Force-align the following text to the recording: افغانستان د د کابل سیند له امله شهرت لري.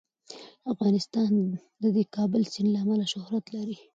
افغانستان 0.73 1.31
د 1.81 1.83
د 1.95 1.99
کابل 2.15 2.41
سیند 2.53 2.69
له 2.73 2.79
امله 2.83 3.05
شهرت 3.13 3.45
لري. 3.55 3.77